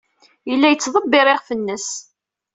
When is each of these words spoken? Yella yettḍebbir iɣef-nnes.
Yella 0.49 0.67
yettḍebbir 0.69 1.27
iɣef-nnes. 1.29 1.87